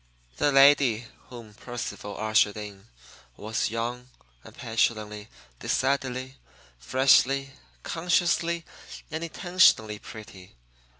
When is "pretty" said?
9.99-10.55